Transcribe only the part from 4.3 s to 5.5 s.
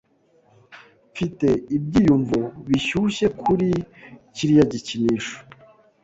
kiriya gikinisho.